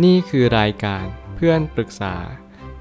[0.00, 1.04] นี่คือรายการ
[1.36, 2.14] เพื่อนปรึกษา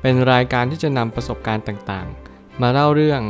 [0.01, 3.21] เป็นรายการที่จะนำประสบการณ์ต่างๆ มาเล่าเรื่อง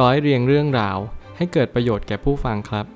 [0.00, 0.98] ร้อยเรียงเรื่องราว
[1.36, 2.86] ให้เกิดประโยชน์แก่ผู้ฟังครับ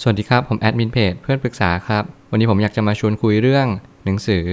[0.00, 3.66] สวัสดีครับ ผมแอดมินเพจเพื่อนปรึกษาครับ วันนี้ผมอยากจะมาชวนคุยเรื่อง
[4.04, 4.44] หนังสือ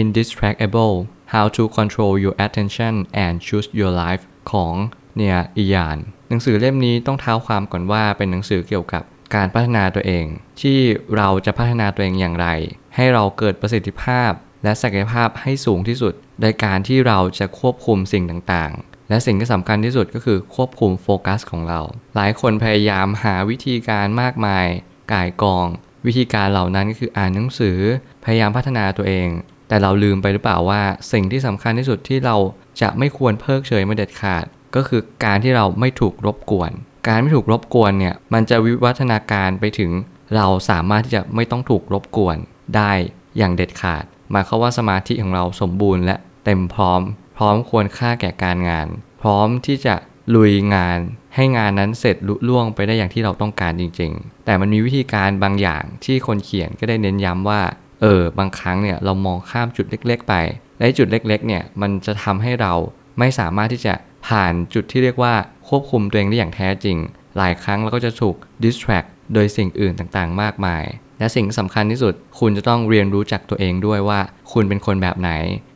[0.00, 0.94] Indistractable
[1.32, 2.94] How to Control Your Attention
[3.24, 4.22] and Choose Your Life
[4.52, 4.74] ของ
[5.14, 5.98] เนียอียาน
[6.28, 9.02] หนังสือเล่มนี้ต้องเท้าความก่อนว่าเป็นหนังสือเกี่ยวกับ
[9.34, 10.26] การพัฒนาตัวเอง
[10.60, 10.78] ที่
[11.16, 12.48] เราจะพัฒนาตัวเองอย่างไร
[12.96, 14.30] ให้เราเกิดประสิทธิภาพ
[14.64, 21.80] และศักยภาพให้สูงที่สุด โดยการที่เราจะควบคุมสิ่งต่างๆ และสิ่งที่สำคัญที่สุดก็คือควบคุมโฟกัสของเรา
[22.16, 24.66] หลายคนพยายามหาวิธีการมากมาย
[25.12, 25.66] ก่ายกอง
[26.06, 27.78] วิธีการเหล่านั้นก็คืออ่านหนังสือ
[28.24, 29.28] พยายามพัฒนาตัวเอง
[29.68, 32.36] แต่เราลืมไปหรือเปล่าว่าสิ่งที่สำคัญที่สุดที่เรา
[32.80, 34.44] จะไม่ควรเพิกเฉยไม่เด็ดขาด
[34.76, 36.72] ก็คือการที่เราไม่ถูกรบกวน
[37.06, 39.90] การไม่ถูกรบกวนเนี่ยมันจะวิวัฒนาการไปถึง
[40.36, 42.36] เราสามารถที่จะไม่ต้องถูกรบกวน
[42.76, 42.92] ได้
[43.38, 47.00] อย่างเด็ดขาดหมายความว่าสมาธิของเราสมบูรณ์และเต็มพร้อม
[47.36, 48.86] พร้อมควรค่าแก่การงาน
[49.22, 49.94] พร้อมที่จะ
[50.34, 50.98] ลุยงาน
[51.34, 57.60] ให้งานนั้นเสร็จลุล่วงไปได้อย่างที่เราต้องการจริง ๆ แต่มันมีวิธีการบางอย่างที่คนเขียนก็ได้เน้นย้ำว่า
[58.00, 60.34] เออ บางครั้งเนี่ยเรามองข้ามจุดเล็ก ๆ ไป
[60.78, 62.72] และจุดเล็ก ๆ เนี่ยมันจะทำให้เรา
[63.18, 63.94] ไม่สามารถที่จะ
[64.26, 65.34] ผ่านจุดที่เรียกว่า
[65.68, 66.96] ควบคุมตัวเองได้อย่างแท้จริง
[67.36, 70.84] หลายครั้งเราก็จะถูก distract โดยสิ่งอื่นต่างๆ มากมาย
[71.18, 74.20] และสิ่งสำคัญที่สุด คุณจะต้องเรียนรู้จักตัวเองด้วยว่า
[74.52, 75.30] คุณเป็นคนแบบไหน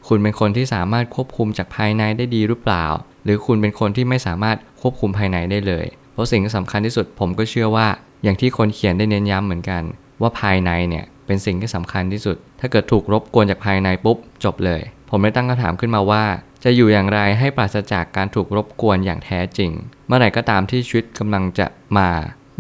[0.09, 2.87] คุณเป็นคนที่สามารถควบคุมจากภายในได้ดีหรือเปล่า
[3.25, 7.87] หรือคุณเป็นคนที่ไม่สามารถควบคุมภายในได้เลย เพราะสิ่งที่สำคัญที่สุดผมก็เชื่อว่า
[8.23, 9.83] อย่างที่คนเขียนได้เน้นย้ำเหมือนกัน
[10.21, 16.25] ว่าภายในเนี่ยเป็นสิ่งที่สำคัญที่สุด ถ้าเกิดถูกรบกวนจากภายในปุ๊บจบเลย ผมได้ตั้งคำถามขึ้นมาว่า
[16.65, 19.71] จะอยู่อย่างไรให้ปราศจากการถูกรบกวนอย่างแท้จริง
[20.07, 21.67] เมื่อไหร่ก็ตามที่ชีวิตกำลังจะ
[21.99, 22.09] มา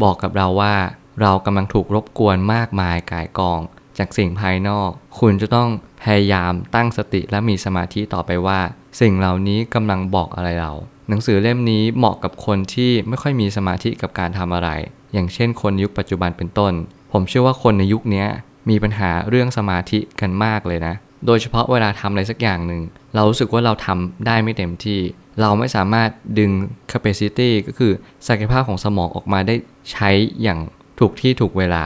[0.03, 0.75] บอกกับเราว่า
[1.21, 3.61] เรากำลังถูกรบกวนมากมายกายกอง
[3.99, 5.69] จากสิ่งภายนอก คุณจะต้อง
[6.03, 8.61] พยายามตั้งสติและมีสมาธิต่อไปว่า
[9.01, 10.73] สิ่งเหล่านี้กำลังบอกอะไรเรา
[11.09, 14.71] หนังสือเล่มนี้เหมาะกับคนที่ไม่ค่อยมีสมาธิกับการทำอะไร
[15.13, 16.73] อย่างเช่น คนยุคปัจจุบันเป็นต้น
[17.13, 18.25] ผมเชื่อว่าคนในยุคนี้
[18.71, 20.95] มีปัญหาเรื่องสมาธิกันมากเลยนะ
[21.27, 22.83] โดยเฉพาะเวลาทำอะไรสักอย่างหนึ่ง
[23.15, 25.01] เรารู้สึกว่าเราทำได้ไม่เต็มที่
[25.41, 26.51] เราไม่สามารถดึง
[26.93, 27.93] capacity ก็คือ
[28.27, 29.55] ศักยภาพของสมองออกมาได้
[29.93, 30.11] ใช้
[30.43, 30.59] อย่าง
[30.99, 31.85] ถูกที่ถูกเวลา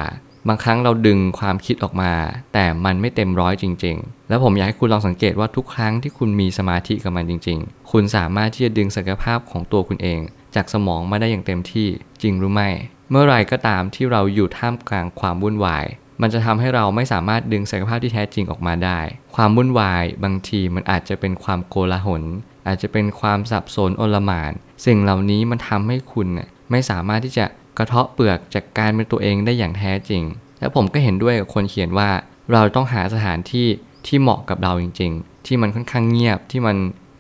[0.48, 2.12] บางครั้งเราดึงความคิดออกมา
[2.52, 10.20] แต่มันไม่เต็มร้อยจริง ๆ แล้วผมอยากให้คุณลองสังเกตว่าทุกครั้งที่คุณมีสมาธิกับมันจริง ๆ คุณสามารถที่จะดึงศักยภาพของตัวคุณเอง
[10.54, 11.88] จากสมองมาได้อย่างเต็มที่
[12.22, 12.68] จริงหรือไม่
[13.10, 15.84] เมื่อไรก็ตามที่เราอยู่ท่ามกลางความวุ่นวาย
[16.22, 19.00] มันจะทำให้เราไม่สามารถดึงศักยภาพที่แท้จริงออกมาได้
[19.34, 22.22] ความวุ่นวายบางทีมันอาจจะเป็นความโกลาหล
[22.66, 24.52] อาจจะเป็นความสับสนโอลหม่าน
[24.86, 26.28] สิ่งเหล่านี้มันทำให้คุณ
[26.70, 27.46] ไม่สามารถที่จะ
[27.78, 30.22] กระเทาะเปลือกจากการเป็นตัวเองได้อย่างแท้จริง
[30.60, 32.10] และผมก็เห็นด้วยกับคนเขียนว่า
[32.52, 33.68] เราต้องหาสถานที่
[34.06, 36.76] ที่เหมาะกับเราจริง ๆ ที่มันค่อนข้างเงียบที่มัน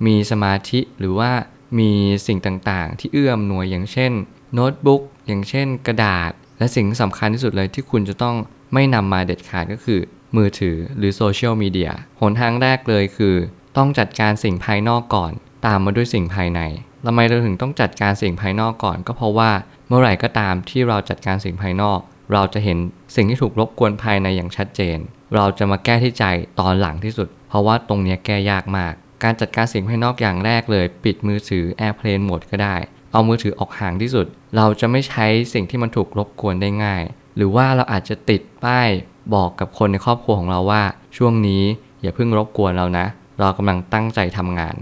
[0.06, 1.30] มีสมาธิหรือว่า
[1.78, 1.90] มี
[2.26, 4.12] สิ่งต่างๆ ที่เอื้อมหน่วยอย่างเช่น
[4.54, 8.36] โน้ตบุ๊กอย่างเช่น กระดาษ และสิ่งสำคัญที่สุดเลยที่คุณจะต้อง
[8.72, 10.00] ไม่นำมาเด็ดขาดก็คือ
[10.36, 13.34] มือถือหรือโซเชียลมีเดียหนทางแรกเลยคือ
[13.76, 15.32] ต้องจัดการสิ่งภายนอกก่อน
[15.66, 16.60] ตามมาด้วยสิ่งภายใน
[17.06, 19.50] ทำไมเราถึงต้องจัดการสิ่งภายนอกก่อน ก็เพราะว่า
[19.88, 22.00] เมื่อไหร่ก็ตามที่เราจัดการสิ่งภายนอก
[22.32, 22.78] เราจะเห็น
[23.14, 24.98] สิ่งที่ถูกรบกวนภายในอย่างชัดเจน
[25.34, 26.24] เราจะมาแก้ที่ใจ
[26.60, 28.92] ตอนหลังที่สุด เพราะว่าตรงนี้แก้ยากมาก
[29.22, 32.76] การจัดการสิ่งภายนอกอย่างแรกเลย ปิดมือถือ Airplane Mode ก็ได้
[33.12, 37.02] เอามือถือออกห่างที่สุด เราจะไม่ใช้สิ่งที่มันถูกรบกวนได้ง่าย
[37.38, 38.88] หรือว่าเราอาจจะติดป้าย
[39.34, 40.82] บอกกับคนในครอบครัวของเราว่า
[41.16, 41.62] ช่วงนี้
[42.02, 43.06] อย่าเพิ่งรบกวนเรานะ
[43.40, 44.74] เรากำลังตั้งใจทำงาน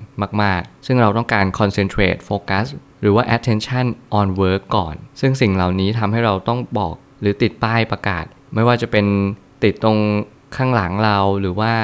[0.42, 2.66] มาก ๆ ซึ่งเราต้องการ concentrate focus
[3.00, 3.86] หรือว่า attention
[4.18, 8.24] on work ก่อน ซึ่งสิ่งเหล่านี้ทำให้เราต้องบอกหรือติดป้ายประกาศ
[8.54, 9.06] ไม่ว่าจะเป็น
[9.64, 9.98] ติดตรง
[10.56, 11.74] ข้างหลังเราหรือว่า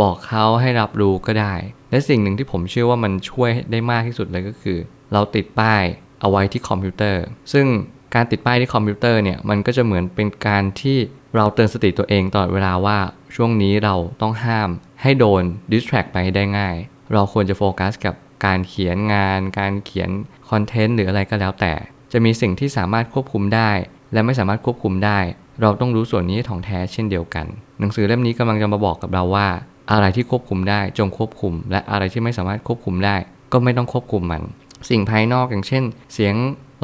[0.00, 1.54] บอกเขาให้รับรู้ก็ได้
[1.90, 4.78] และสิ่งหนึ่งที่ผมเชื่อว่ามันช่วยได้มากที่สุดเลยก็คือ
[5.12, 5.82] เราติดป้าย
[6.20, 7.22] เอาไว้ที่คอมพิวเตอร์
[7.52, 7.66] ซึ่ง
[8.14, 10.98] การติดป้ายที่คอมพิวเตอร์เนี่ยมันก็จะเหมือนเป็นการที่
[11.36, 12.98] เราเตือนสติตัวเองตลอดเวลาว่า
[13.36, 14.68] ช่วงนี้เราต้องห้าม
[15.02, 16.76] ให้โดน distract ไปได้ง่าย
[17.12, 18.14] เราควรจะโฟกัสกับ
[18.44, 20.10] การเขียนงาน การเขียน
[20.50, 21.72] คอนเทนต์หรืออะไรก็แล้วแต่
[22.12, 23.70] จะมีสิ่งที่สามารถควบคุมได้
[24.12, 25.18] และไม่สามารถควบคุมได้
[25.62, 27.46] เราต้องรู้ส่วนนี้ให้ถ่องแท้เช่นเดียวกัน
[27.80, 29.48] หนังสือเล่มนี้กำลังจะมาบอกกับเราว่า
[29.92, 33.16] อะไรที่ควบคุมได้จงควบคุม และอะไรที่ไม่สามารถควบคุมได้
[33.52, 34.42] ก็ไม่ต้องควบคุมมัน
[34.90, 35.84] สิ่งภายนอกอย่างเช่น
[36.14, 36.34] เสียง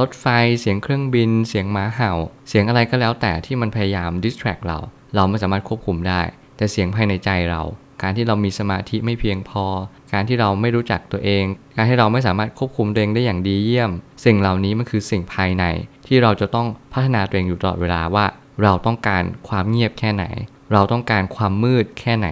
[0.00, 0.26] รถไฟ
[0.60, 2.12] เสียงเครื่องบิน เสียงหมาเห่า
[2.48, 4.78] เสียงอะไรก็แล้วแต่ที่มันพยายาม distract เรา
[5.14, 6.20] เราไม่สามารถควบคุมได้
[6.56, 7.62] แต่เสียงภายในใจเรา
[8.02, 9.64] การที่เรามีสมาธิไม่เพียงพอ
[10.12, 11.44] การที่เราไม่รู้จักตัวเอง
[11.76, 13.90] การที่เราไม่สามารถควบคุมตัวเองได้อย่างดีเยี่ยม
[14.24, 15.64] สิ่งเหล่านี้มันคือสิ่งภายใน
[16.06, 18.26] ที่เราจะต้องพัฒนาตัวเองอยู่ตลอดเวลาว่า
[18.62, 20.24] เราต้องการความเงียบแค่ไหน
[20.72, 22.28] เราต้องการความมืดแค่ไหน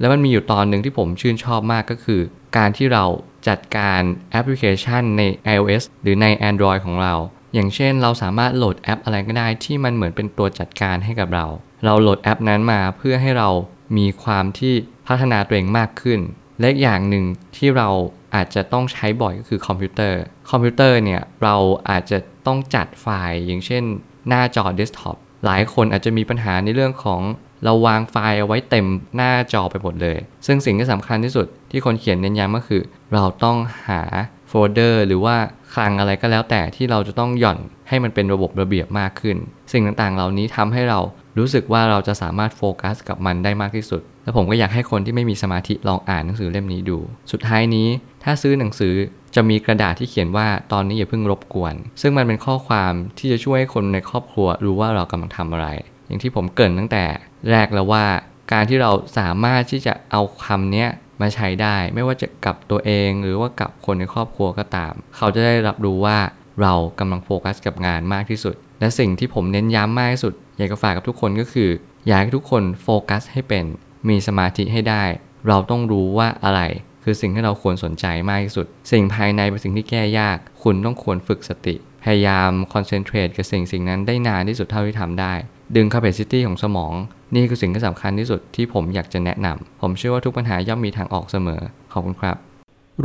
[0.00, 2.20] แล้วมันมีอยู่ตอนหนึ่งที่ผมชื่นชอบมากก็คือ
[2.56, 3.04] การที่เรา
[3.48, 4.00] จัดการ
[4.30, 5.22] แอปพลิเคชันใน
[5.54, 7.14] iOS หรือใน Android ของเรา
[7.54, 11.46] อย่างเช่นเราสามารถโหลดแอปอะไรก็ได้ที่มันเหมือนเป็นตัวจัดการให้กับเรา
[11.84, 13.48] เราโหลดแอปนั้นมาเพื่อให้เรา
[13.96, 14.74] มีความที่
[15.06, 16.20] พัฒนาตัวเองมากขึ้น
[16.60, 17.24] และอีกอย่างหนึ่ง
[17.56, 17.88] ที่เรา
[18.34, 20.20] อาจจะต้องใช้บ่อยก็คือคอมพิวเตอร์
[20.50, 21.56] คอมพิวเตอร์เนี่ยเรา
[21.90, 23.82] อาจจะต้องจัดไฟล์ อย่างเช่น
[24.28, 27.20] หน้าจอเดสก์ท็อป หลายคนอาจจะมีปัญหาในเรื่องของ
[27.64, 28.86] เราวางไฟล์เอาไว้เต็ม
[29.16, 32.82] หน้าจอไปหมดเลย ซึ่งสิ่งที่สำคัญที่สุด ที่คนเขียนเน้นย้ำก็คือ
[33.14, 33.56] เราต้อง
[33.88, 34.02] หา
[34.48, 35.36] โฟลเดอร์หรือว่า
[35.74, 39.36] คลังอะไรก็แล้วแต่ที่เราจะต้องหย่อนให้มันเป็นระบบระเบียบมากขึ้น
[39.72, 41.00] สิ่งต่างๆ เหล่านี้ทำให้เรา
[41.38, 46.98] รู้สึกว่าเราจะสามารถโฟกัสกับมันได้มากที่สุด และผมก็อยากให้คนที่ไม่มีสมาธิลองอ่านหนังสือเล่มนี้ดู
[47.32, 47.88] สุดท้ายนี้
[48.24, 48.94] ถ้าซื้อหนังสือ
[49.34, 55.68] จะมีกระดาษที่เขียนว่าตอนนี้อย่าเพิ่งรบกวน ซึ่งมันเป็นข้อความที่จะช่วยให้คนในครอบครัวรู้ว่าเรากำลังทำอะไร
[56.06, 57.04] อย่างที่ผมเกริ่นตั้งแต่
[57.50, 58.04] แรกแล้วว่า
[58.52, 60.86] การที่เราสามารถที่จะเอาคำนี้
[61.20, 66.18] มาใช้ได้ ไม่ว่าจะกับตัวเองหรือว่ากับคนในครอบครัวก็ตาม เขาจะได้รับรู้ว่า
[66.62, 71.70] เรากำลังโฟกัสกับงานมากที่สุด และสิ่งที่ผมเน้นย้ำมากที่สุด อยากจะฝากกับทุกคนก็คือ
[72.06, 73.64] อยากให้ทุกคนโฟกัสให้เป็น
[74.08, 75.04] มีสมาธิให้ได้
[75.48, 76.60] เราต้องรู้ว่าอะไร
[77.04, 81.74] คือสิ่งที่เราควรสนใจมากที่สุด สิ่งภายในเป็นสิ่งที่แก้ยาก คุณต้องควรฝึกสติ
[82.04, 85.32] พยายาม concentrate กับสิ่งสิ่งนั้นได้นานที่สุดเท่าที่ทำได้
[85.76, 86.92] ดึง capacity ของสมอง
[87.34, 91.62] นี่คือสิ่งที่สำคัญที่สุดที่ผมอยากจะแนะนำ ผมเชื่อว่าทุกปัญหาย่อมมีทางออกเสมอ
[91.92, 92.36] ขอบคุณครับ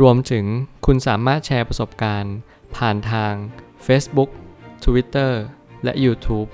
[0.00, 0.44] รวมถึง
[0.86, 2.36] คุณสามารถแชร์ประสบการณ์
[2.76, 3.32] ผ่านทาง
[3.86, 4.30] Facebook
[4.84, 5.32] Twitter
[5.84, 6.48] และ YouTube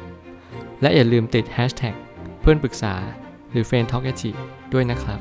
[0.83, 1.95] และอย่าลืมติด hashtag
[2.41, 2.95] เพื่อนปรึกษา
[3.51, 4.03] หรือ f r ร e n d Talk
[4.73, 5.21] ด้วยนะครับ